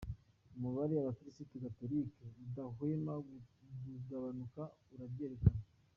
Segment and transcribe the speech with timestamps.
[0.55, 3.13] Umubare abakristu gatolika udahwema
[3.81, 4.61] kugabanuka
[4.93, 5.59] urabyerekana.